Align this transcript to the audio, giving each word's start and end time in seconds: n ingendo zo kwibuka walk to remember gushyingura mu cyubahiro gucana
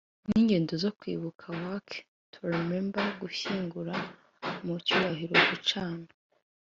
n 0.29 0.31
ingendo 0.39 0.73
zo 0.83 0.91
kwibuka 0.99 1.45
walk 1.63 1.89
to 2.33 2.39
remember 2.53 3.03
gushyingura 3.21 3.95
mu 4.65 4.73
cyubahiro 4.85 5.35
gucana 5.49 6.07